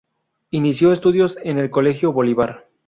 Inicio 0.49 0.91
estudios 0.93 1.37
en 1.43 1.59
el 1.59 1.69
colegio 1.69 2.11
bolivar. 2.11 2.65